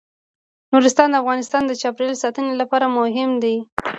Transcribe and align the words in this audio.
نورستان 0.73 1.07
د 1.11 1.15
افغانستان 1.23 1.61
د 1.65 1.71
چاپیریال 1.81 2.17
ساتنې 2.23 2.53
لپاره 2.61 2.85
مهم 2.97 3.29
دي. 3.43 3.55